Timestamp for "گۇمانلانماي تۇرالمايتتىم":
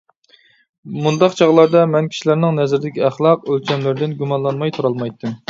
4.25-5.39